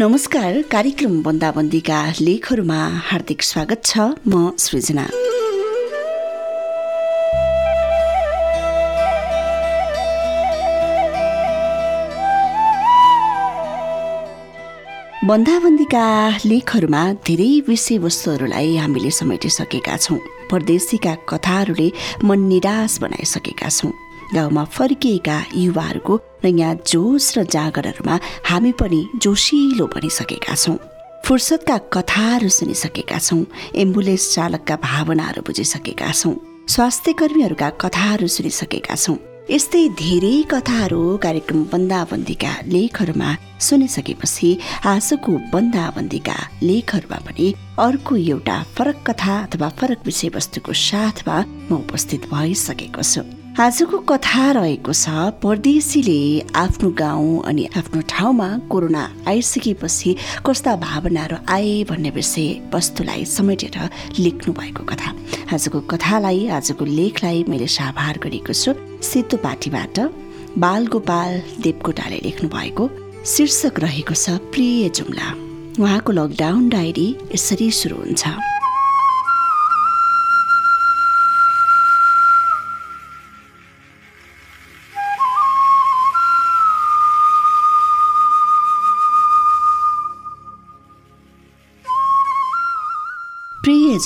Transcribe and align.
नमस्कार 0.00 0.54
कार्यक्रम 0.72 1.22
बन्दाबन्दीका 1.22 1.96
लेखहरूमा 2.20 2.76
हार्दिक 3.08 3.42
स्वागत 3.42 3.80
छ 3.84 3.98
म 4.28 4.56
सृजना। 4.58 5.04
बन्दाबन्दीका 15.28 16.06
लेखहरूमा 16.46 17.02
धेरै 17.28 17.52
विषयवस्तुहरूलाई 17.68 18.76
हामीले 18.76 19.10
समेटिसकेका 19.20 19.96
छौँ। 19.96 20.18
परदेशीका 20.50 21.14
कथाहरूले 21.28 21.92
मन 22.24 22.48
निराश 22.48 22.98
बनाइसकेका 22.98 23.68
छौँ। 23.68 23.92
गाउँमा 24.34 24.64
फर्किएका 24.76 25.36
युवाहरूको 25.56 26.14
नयाँ 26.44 26.74
जोस 26.86 27.26
र 27.38 27.44
जागरहरूमा 27.46 28.18
हामी 28.46 28.72
पनि 28.72 29.00
जोसिलो 29.22 29.86
बनिसकेका 29.86 30.54
छौँ। 30.54 30.78
फुर्सदका 31.26 31.76
कथाहरू 31.94 32.48
सुनिसकेका 32.48 33.18
छौँ 33.18 33.44
एम्बुलेन्स 33.76 34.34
चालकका 34.34 34.76
भावनाहरू 34.82 35.42
बुझिसकेका 35.46 36.12
छौँ 36.12 36.34
स्वास्थ्य 36.68 37.12
कर्मीहरूका 37.20 37.68
कथाहरू 37.82 38.26
सुनिसकेका 38.26 38.94
छौँ। 38.96 39.18
यस्तै 39.50 39.82
धेरै 39.98 40.36
कथाहरू 40.50 41.00
कार्यक्रम 41.18 41.62
बन्दाबन्दीका 41.72 42.52
लेखहरूमा 42.70 43.30
सुनिसकेपछि 43.58 44.50
आजको 44.86 45.32
बन्दाबन्दीका 45.52 46.36
लेखहरूमा 46.62 47.18
पनि 47.26 47.46
अर्को 47.86 48.16
एउटा 48.30 48.56
फरक 48.78 49.02
कथा 49.08 49.34
अथवा 49.42 49.68
फरक 49.80 50.06
विषयवस्तुको 50.06 50.72
साथमा 50.86 51.36
म 51.42 51.82
उपस्थित 51.82 52.30
भइसकेको 52.30 53.02
छु। 53.02 53.39
आजको 53.60 53.98
कथा 54.08 54.50
रहेको 54.56 54.92
छ 54.96 55.10
परदेशीले 55.40 56.20
आफ्नो 56.56 56.90
गाउँ 56.96 57.42
अनि 57.44 57.64
आफ्नो 57.76 58.00
ठाउँमा 58.08 58.46
कोरोना 58.72 59.02
आइसकेपछि 59.28 60.14
कस्ता 60.46 60.74
भावनाहरू 60.80 61.36
आए 61.44 61.74
भन्ने 61.90 62.10
विषय 62.10 62.48
वस्तुलाई 62.74 63.24
समेटेर 63.28 63.76
लेख्नु 64.18 64.54
भएको 64.56 64.84
कथा। 64.88 65.12
आजको 65.52 65.80
कथालाई 65.92 66.46
आजको 66.56 66.84
लेखलाई 66.88 67.44
मैले 67.48 67.66
साभार 67.68 68.18
गरेको 68.24 68.52
छु। 68.52 68.72
सेतो 69.04 69.36
पार्टीबाट 69.44 69.98
बालगोपाल 70.56 71.32
देवकोटाले 71.60 72.20
लेख्नु 72.24 72.48
भएको 72.56 72.88
शीर्षक 73.28 73.80
रहेको 73.84 74.14
छ 74.14 74.40
प्रिय 74.56 74.88
जुम्ला। 74.88 75.28
उहाँको 75.84 76.12
लकडाउन 76.12 76.68
डायरी 76.68 77.08
यसरी 77.34 77.70
सुरु 77.82 77.96
हुन्छ। 77.96 78.24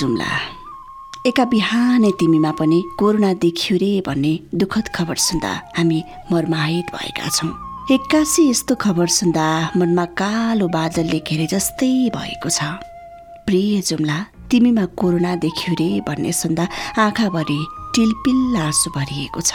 जुम्ला 0.00 0.32
एका 1.26 1.44
बिहानै 1.52 2.10
तिमीमा 2.20 2.50
पनि 2.58 2.78
कोरोना 2.98 3.32
देखियो 3.42 3.76
रे 3.82 3.92
भन्ने 4.06 4.32
दुःखद 4.60 4.88
खबर 4.96 5.16
सुन्दा 5.26 5.52
हामी 5.76 5.98
मर्माहित 6.32 6.86
भएका 6.94 7.28
छौँ। 7.36 7.50
एक्कासी 7.92 8.42
यस्तो 8.50 8.74
खबर 8.82 9.08
सुन्दा 9.18 9.46
मनमा 9.76 10.04
कालो 10.20 10.66
बादलले 10.76 11.18
घेरे 11.28 11.46
जस्तै 11.52 11.92
भएको 12.16 12.48
छ। 12.48 12.58
प्रिय 13.46 13.80
जुम्ला 13.88 14.18
तिमीमा 14.50 14.84
कोरोना 15.00 15.34
देखियो 15.44 15.74
रे 15.80 15.88
भन्ने 16.08 16.32
सुन्दा 16.32 16.64
आँखाभरि 17.04 17.60
टिलपिल 17.94 18.56
आँसु 18.66 18.90
भरिएको 18.96 19.40
छ। 19.40 19.52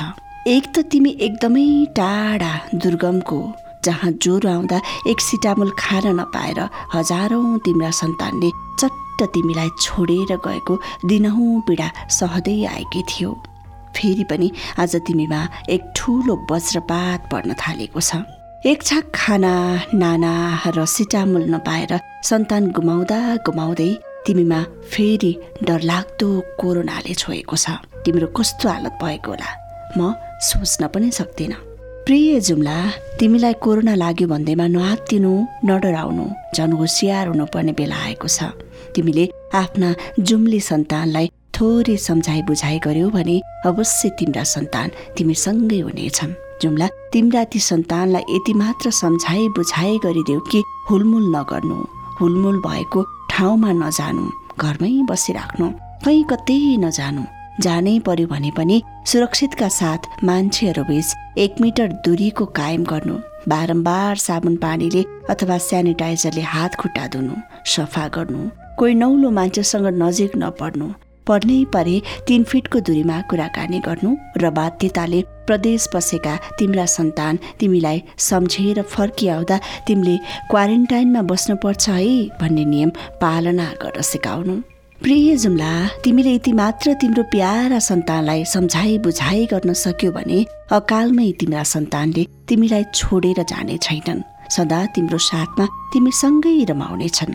एक 0.47 0.65
त 0.73 0.85
तिमी 0.91 1.11
एकदमै 1.21 1.67
टाढा 1.97 2.53
दुर्गमको 2.73 3.39
जहाँ 3.85 4.11
ज्वरो 4.23 4.49
आउँदा 4.49 4.77
एक 5.07 5.21
सिटामुल 5.21 5.71
खान 5.79 6.07
नपाएर 6.19 6.59
हजारौँ 6.93 7.59
तिम्रा 7.65 7.91
सन्तानले 8.01 8.49
चट्ट 9.19 9.31
तिमीलाई 9.33 9.69
छोडेर 9.81 10.35
गएको 10.45 10.73
दिनहुँ 11.05 11.61
पीडा 11.67 11.87
सहँदै 12.09 12.63
आएकी 12.65 13.01
थियो। 13.03 13.31
फेरि 13.95 14.23
पनि 14.23 14.51
आज 14.79 14.95
तिमीमा 15.07 15.39
एक 15.69 15.81
ठुलो 15.95 16.35
वज्रपात 16.51 17.27
पर्न 17.31 17.53
थालेको 17.53 17.99
छ। 17.99 18.23
एक 18.65 18.83
छाक 18.83 19.11
खाना 19.15 19.53
नाना 19.93 20.33
र 20.67 20.85
सिटामुल 20.85 21.45
नपाएर 21.51 21.99
सन्तान 22.23 22.71
गुमाउँदा 22.71 23.19
गुमाउँदै 23.43 23.91
तिमीमा 24.25 24.59
फेरि 24.87 25.31
डरलाग्दो 25.63 26.29
कोरोनाले 26.59 27.13
छोएको 27.13 27.55
छ। 27.55 27.65
तिम्रो 28.05 28.27
कस्तो 28.31 28.69
हालत 28.69 28.93
भएको 29.03 29.31
होला? 29.31 29.49
म 29.97 30.13
सोच्न 30.39 30.87
पनि 30.87 31.11
सक्दिनँ। 31.11 31.68
प्रिय 32.09 32.39
जुम्ला 32.41 32.75
तिमीलाई 33.19 33.53
कोरोना 33.63 33.93
लाग्यो 34.01 34.27
भन्दैमा 34.27 34.65
नआत्तिनु 34.75 35.31
नडराउनु 35.69 36.25
झन् 36.57 36.73
होसियार 36.79 37.27
हुनुपर्ने 37.27 37.73
बेला 37.77 37.97
आएको 38.05 38.27
छ। 38.27 38.49
तिमीले 38.97 39.25
आफ्ना 39.53 39.89
जुम्ली 40.27 40.59
सन्तानलाई 40.69 41.27
थोरै 41.53 41.97
सम्झाइ 42.07 42.41
बुझाइ 42.49 42.79
गर्यौ 42.85 43.09
भने 43.13 43.37
अवश्य 43.69 44.09
तिम्रा 44.17 44.43
सन्तान 44.53 44.89
तिमीसँगै 45.17 45.79
हुनेछन्। 45.85 46.33
जुम्ला 46.61 46.87
तिम्रा 47.13 47.43
ती 47.53 47.59
सन्तानलाई 47.69 48.23
यति 48.35 48.53
मात्र 48.61 48.89
सम्झाइ 49.03 49.47
बुझाइ 49.57 49.97
गरिदेऊ 50.05 50.39
कि 50.51 50.63
हुलमुल 50.89 51.25
नगर्नु 51.37 51.77
हुलमुल 52.19 52.57
भएको 52.67 52.99
ठाउँमा 53.31 53.71
नजानु 53.85 54.25
घरमै 54.57 54.95
बसिराख्नु 55.09 55.67
कहीँ 56.05 56.23
कतै 56.31 56.61
नजानु 56.85 57.23
जानै 57.63 57.99
पर्यो 58.07 58.27
भने 58.33 58.51
पनि 58.57 58.77
सुरक्षितका 59.09 59.67
साथ 59.69 60.23
मान्छेहरू 60.23 60.83
बीच 60.85 61.37
एक 61.43 61.55
मिटर 61.61 61.93
दूरीको 62.05 62.45
कायम 62.57 62.83
गर्नु 62.91 63.15
बारम्बार 63.49 64.17
साबुन 64.23 64.55
पानीले 64.65 65.03
अथवा 65.29 65.57
सेनिटाइजरले 65.67 66.41
हात 66.51 66.75
खुट्टा 66.81 67.07
धुनु 67.15 67.35
सफा 67.73 68.07
गर्नु 68.15 68.41
कोही 68.79 68.93
नौलो 69.01 69.29
मान्छेसँग 69.39 69.87
नजिक 70.03 70.35
नपर्नु 70.43 70.91
पर्नै 71.27 71.57
परे 71.73 71.97
तिन 72.27 72.43
फिटको 72.53 72.79
दूरीमा 72.87 73.19
कुराकानी 73.29 73.79
गर्नु 73.89 74.15
र 74.37 74.49
बाध्यताले 74.61 75.25
प्रदेश 75.49 75.89
बसेका 75.95 76.37
तिम्रा 76.59 76.85
सन्तान 76.97 77.39
तिमीलाई 77.59 78.03
सम्झेर 78.29 78.81
फर्किआउँदा 78.95 79.63
तिमीले 79.87 80.17
क्वारेन्टाइनमा 80.51 81.29
बस्नुपर्छ 81.31 81.89
है 81.89 82.11
भन्ने 82.41 82.65
नियम 82.73 82.97
पालना 83.23 83.71
गर्न 83.83 84.11
सिकाउनु। 84.11 84.61
प्रिय 85.03 85.35
जुम्ला 85.37 85.87
तिमीले 86.03 86.31
यति 86.33 86.51
मात्र 86.51 86.93
तिम्रो 87.01 87.23
प्यारा 87.31 87.77
सन्तानलाई 87.79 88.43
सम्झाइ 88.45 88.97
बुझाइ 88.97 89.45
गर्न 89.51 89.73
सक्यो 89.73 90.11
भने 90.11 90.39
अकालमै 90.75 91.31
तिम्रा 91.39 91.61
सन्तानले 91.63 92.23
तिमीलाई 92.47 92.83
छोडेर 92.95 93.39
जाने 93.49 93.77
छैनन्। 93.77 94.21
सदा 94.51 94.79
तिम्रो 94.95 95.17
साथमा 95.17 95.65
तिमीसँगै 95.93 96.51
रमाउनेछन्। 96.71 97.33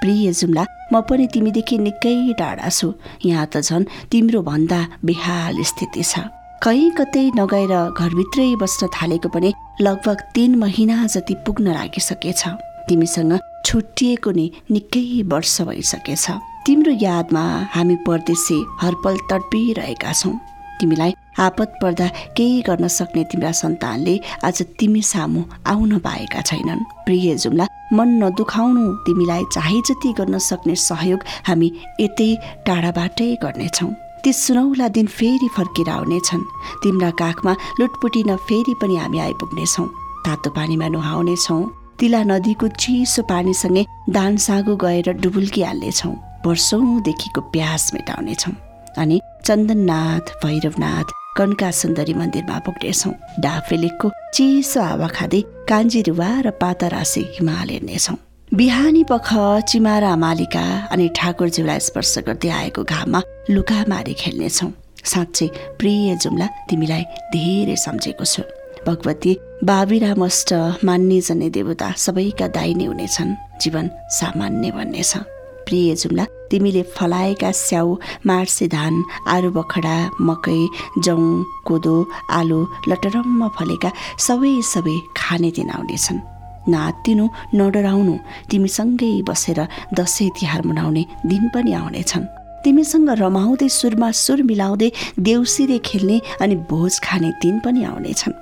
प्रिय 0.00 0.32
जुम्ला 0.32 0.64
म 0.92 1.00
पनि 1.08 1.26
तिमीदेखि 1.32 1.78
निकै 1.78 2.16
टाढा 2.38 2.68
छु। 2.68 2.92
यहाँ 3.24 3.46
त 3.48 3.64
झन् 3.64 3.88
तिम्रो 4.12 4.42
भन्दा 4.44 4.80
बेहाल 5.00 5.62
स्थिति 5.64 6.02
छ। 6.02 6.28
कहीँ 6.62 6.90
कतै 7.00 7.24
नगएर 7.40 7.72
घरभित्रै 7.96 8.50
बस्न 8.60 8.88
थालेको 8.92 9.28
पनि 9.32 9.54
लगभग 9.80 10.18
तिन 10.34 10.54
महिना 10.60 11.06
जति 11.06 11.34
पुग्न 11.46 11.72
लागिसकेछ। 11.72 12.42
तिमीसँग 12.88 13.32
छुट्टिएको 13.64 14.30
नि 14.36 14.46
निकै 14.70 15.22
वर्ष 15.32 15.56
भइसकेछ। 15.62 16.26
तिम्रो 16.66 16.92
यादमा 17.00 17.42
हामी 17.74 17.94
परदेशी 18.06 18.56
हरपल 18.80 19.16
तडपिरहेका 19.30 20.12
छौँ। 20.12 20.32
तिमीलाई 20.80 21.12
आपत 21.38 21.78
पर्दा 21.82 22.06
केही 22.36 22.62
गर्न 22.66 22.88
सक्ने 22.90 23.22
तिम्रा 23.30 23.52
सन्तानले 23.54 24.14
आज 24.44 24.62
तिमी 24.78 25.02
सामु 25.02 25.42
आउन 25.72 25.98
पाएका 26.06 26.40
छैनन्। 26.42 26.82
प्रिय 27.06 27.34
जुम्ला 27.36 27.66
मन 27.92 28.08
नदुखाउनु 28.22 28.84
तिमीलाई 29.06 29.44
चाहे 29.54 29.80
जति 29.88 30.12
गर्न 30.18 30.38
सक्ने 30.42 30.74
सहयोग 30.74 31.20
हामी 31.48 31.70
यतै 32.00 32.28
टाढाबाटै 32.66 33.30
गर्नेछौँ। 33.44 33.92
ती 34.24 34.32
सुनौला 34.34 34.88
दिन 34.90 35.06
फेरि 35.06 35.48
फर्केर 35.56 35.88
आउनेछन् 35.88 36.44
तिम्रा 36.82 37.10
काखमा 37.22 37.56
लुटपुटिन 37.80 38.36
फेरि 38.50 38.74
पनि 38.82 38.96
हामी 38.96 39.18
आइपुग्नेछौँ। 39.28 39.88
तातो 40.26 40.50
पानीमा 40.50 40.88
नुहाउनेछौँ। 40.90 41.64
तिला 41.98 42.22
नदीको 42.26 42.68
चिसो 42.82 43.22
पानीसँगै 43.30 43.86
दान 44.10 44.36
सागो 44.36 44.76
गएर 44.76 45.12
डुबुल्की 45.22 45.62
हाल्नेछौँ 45.62 46.16
वर्षौँदेखिको 46.46 47.40
प्यास 47.52 47.90
मेटाउनेछौँ 47.94 48.54
अनि 48.98 49.20
चन्दननाथ 49.46 50.26
भैरवनाथ 50.44 51.08
कनका 51.36 51.70
सुन्दरी 51.70 52.14
मन्दिरमा 52.14 52.58
पुग्नेछौँ। 52.66 53.12
डाफेलेकको 53.44 54.10
चिसो 54.34 54.80
हावा 54.82 55.08
खाँदै 55.16 55.40
कान्जिरुवा 55.68 56.30
र 56.46 56.50
पातारासी 56.62 57.22
हिमाल 57.36 57.68
हेर्नेछौँ। 57.70 58.16
बिहानी 58.54 59.02
पख 59.10 59.28
चिमारा 59.68 60.14
मालिका 60.16 60.64
अनि 60.92 61.08
ठाकुरज्यूलाई 61.16 61.80
स्पर्श 61.88 62.14
गर्दै 62.26 62.48
आएको 62.48 62.82
घाममा 62.84 63.20
लुका 63.50 63.78
मारी 63.88 64.14
खेल्नेछौँ। 64.14 64.70
साँच्चै 65.04 65.46
प्रिय 65.78 66.14
जुम्ला 66.22 66.46
तिमीलाई 66.70 67.04
धेरै 67.34 67.76
सम्झेको 67.76 68.24
छु। 68.24 68.42
भगवती 68.86 69.32
बाबिराम 69.68 70.24
अष्ट 70.24 70.50
मान्ने 70.86 71.20
जन्ने 71.20 71.48
देवता 71.50 71.88
सबैका 71.98 72.46
दाइने 72.56 72.84
हुनेछन्। 72.86 73.36
जीवन 73.60 73.90
सामान्य 74.18 74.70
भन्नेछ 74.70 75.12
प्रिय 75.66 75.94
जुम्ला 75.94 76.24
तिमीले 76.50 76.82
फलाएका 76.96 77.50
स्याउ 77.64 77.96
मार्से 78.26 78.66
धान 78.68 78.94
आलु 79.34 79.50
बखडा 79.56 79.96
मकै 80.28 80.60
जौँ 81.04 81.44
कोदो 81.66 81.96
आलु 82.38 82.60
लटरम्म 82.88 83.48
फलेका 83.56 83.90
सबै 84.26 84.54
सबै 84.72 84.96
खाने 85.16 85.50
दिन 85.56 85.70
आउनेछन्। 85.76 86.24
नआत्तिनु 86.72 87.24
नडराउनु 87.58 88.14
तिमीसँगै 88.50 89.12
बसेर 89.28 89.60
दसैँ 89.94 90.30
तिहार 90.36 90.62
मनाउने 90.66 91.02
दिन 91.30 91.42
पनि 91.54 91.72
आउनेछन्। 91.82 92.30
तिमीसँग 92.64 93.10
रमाउँदै 93.22 93.68
सुरमा 93.70 94.10
सुर 94.22 94.42
मिलाउँदै 94.42 94.90
देउसिरे 95.28 95.78
खेल्ने 95.86 96.16
अनि 96.42 96.56
भोज 96.70 96.94
खाने 97.06 97.30
दिन 97.42 97.58
पनि 97.64 97.84
आउनेछन्। 97.84 98.34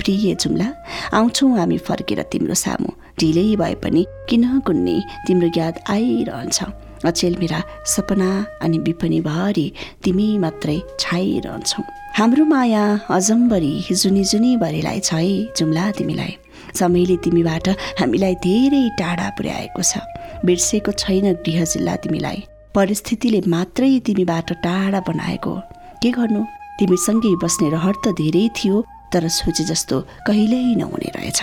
प्रिय 0.00 0.34
जुम्ला 0.40 0.68
आउँछौँ 1.16 1.56
हामी 1.56 1.78
फर्केर 1.88 2.20
तिम्रो 2.32 2.54
सामु। 2.54 2.90
ढिलै 3.20 3.56
भए 3.60 3.74
पनि 3.84 4.02
किन 4.28 4.44
कुन्ने 4.66 4.96
तिम्रो 5.26 5.48
याद 5.56 5.74
आइरहन्छ। 5.88 6.58
अचेल 7.04 7.36
मेरा 7.40 7.62
सपना 7.86 8.30
अनि 8.62 8.78
विपनीभरि 8.78 9.66
तिमी 10.04 10.26
मात्रै 10.38 10.78
छाइरहन्छौ। 11.00 11.82
हाम्रो 12.18 12.44
माया 12.44 12.84
अजम्बरी 13.10 13.74
जुनी 13.92 14.24
जुनी 14.24 14.56
भरिलाई 14.56 15.00
छ 15.00 15.14
है 15.14 15.54
जुम्ला 15.56 15.90
तिमीलाई। 15.98 16.32
समयले 16.78 17.16
तिमीबाट 17.24 17.68
हामीलाई 18.00 18.34
धेरै 18.44 18.84
टाढा 18.98 19.28
पुर्याएको 19.38 19.82
छ। 19.82 19.98
बिर्सेको 20.44 20.92
छैन 20.92 21.32
गृह 21.46 21.64
जिल्ला 21.64 21.94
तिमीलाई। 22.04 22.38
परिस्थितिले 22.74 23.40
मात्रै 23.48 23.98
तिमीबाट 24.06 24.52
टाढा 24.64 25.00
बनाएको। 25.08 25.54
के 26.02 26.10
गर्नु? 26.10 26.42
तिमीसँगै 26.78 27.32
बस्ने 27.42 27.68
रहर 27.70 27.94
त 28.04 28.14
धेरै 28.20 28.44
थियो 28.56 28.76
तर 29.12 29.28
सोचे 29.28 29.64
जस्तो 29.70 29.96
कहिल्यै 30.26 30.74
नहुने 30.76 31.10
रहेछ। 31.16 31.40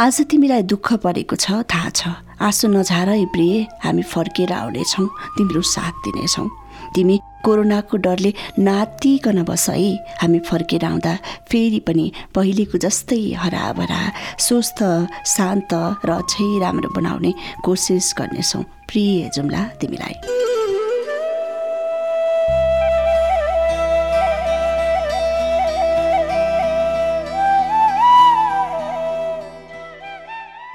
आज 0.00 0.20
तिमीलाई 0.24 0.62
दुःख 0.72 0.88
परेको 1.04 1.36
छ 1.36 1.52
थाहा 1.68 1.88
छ। 1.90 2.08
आँसु 2.40 2.68
नझार 2.68 3.08
प्रिय 3.28 3.60
हामी 3.84 4.02
फर्केर 4.02 4.52
आउनेछौँ 4.52 5.06
तिम्रो 5.36 5.60
साथ 5.60 5.92
दिनेछौँ। 6.04 6.48
तिमी 6.96 7.16
कोरोनाको 7.44 7.96
डरले 8.00 8.32
नातिकन 8.58 9.42
बस 9.44 9.68
है। 9.68 9.92
हामी 10.16 10.38
फर्केर 10.48 10.84
आउँदा 10.84 11.12
फेरि 11.44 11.80
पनि 11.84 12.06
पहिलेको 12.34 12.78
जस्तै 12.80 13.20
हराभरा 13.36 14.00
स्वस्थ 14.40 14.80
शान्त 15.28 15.72
र 16.08 16.10
अझै 16.16 16.48
राम्रो 16.64 16.88
बनाउने 16.96 17.32
कोसिस 17.60 18.14
गर्नेछौँ। 18.18 18.62
प्रिय 18.88 19.30
जुम्ला 19.36 19.62
तिमीलाई। 19.76 20.16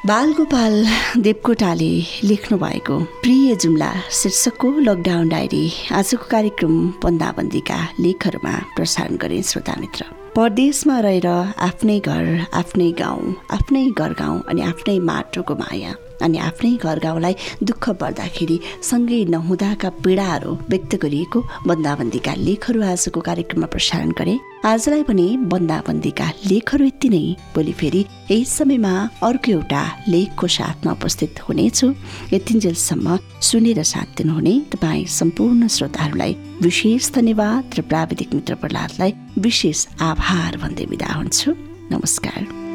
बालगोपाल 0.07 0.74
देवकोटाले 1.24 1.94
लेख्नु 2.24 2.57
भएको 2.57 3.00
प्रिय 3.24 3.56
जुम्ला 3.62 3.89
शीर्षकको 4.19 4.69
लकडाउन 4.88 5.30
डायरी 5.30 5.65
आजको 6.00 6.25
कार्यक्रम 6.31 6.75
बन्दाबन्दीका 7.04 7.80
लेखहरूमा 8.00 8.54
प्रसारण 8.75 9.18
गरे 9.24 9.42
श्रोता 9.50 9.75
मित्र। 9.80 10.06
परदेशमा 10.36 11.00
रहेर 11.07 11.27
आफ्नै 11.68 12.00
घर 12.00 12.25
आफ्नै 12.62 12.89
गाउँ 13.00 13.36
आफ्नै 13.51 13.86
घर 14.00 14.13
गाउँ 14.21 14.42
अनि 14.50 14.62
आफ्नै 14.71 14.98
माटोको 15.09 15.56
माया 15.63 15.94
अनि 16.21 16.37
आफ्नै 16.37 16.71
घर 16.83 16.99
गाउँलाई 16.99 17.35
दुःख 17.63 17.89
पर्दाखेरि 18.01 18.59
सँगै 18.89 19.23
नहुँदाका 19.33 19.89
पीडाहरू 20.03 20.51
व्यक्त 20.69 20.95
गरिएको 21.03 21.39
बन्दाबन्दीका 21.67 22.33
लेखहरू 22.47 22.81
आजको 22.83 23.19
कार्यक्रममा 23.21 23.67
प्रसारण 23.73 24.11
गरे। 24.19 24.35
आजलाई 24.65 25.03
पनि 25.03 25.27
बन्दाबन्दीका 25.51 26.27
लेखहरू 26.51 26.85
यति 26.85 27.09
नै। 27.09 27.23
भोलि 27.55 27.73
फेरि 27.79 28.01
यही 28.31 28.43
समयमा 28.45 28.93
अर्को 29.23 29.51
एउटा 29.51 29.83
लेखको 30.09 30.47
साथमा 30.47 30.91
उपस्थित 30.91 31.39
हुनेछु। 31.47 31.87
यतिन्जेलसम्म 32.33 33.17
सुनेर 33.47 33.83
साथ 33.83 34.17
दिनुहुने 34.17 34.55
तपाईँ 34.73 35.05
सम्पूर्ण 35.19 35.67
श्रोताहरूलाई 35.67 36.33
विशेष 36.61 37.11
धन्यवाद 37.13 37.79
र 37.79 37.81
प्राविधिक 37.81 38.33
मित्र 38.33 38.55
प्रहलादलाई 38.61 39.13
विशेष 39.39 39.87
आभार 40.01 40.57
भन्दै 40.57 40.85
बिदा 40.85 41.13
हुन्छु। 41.13 41.51
नमस्कार। 41.91 42.66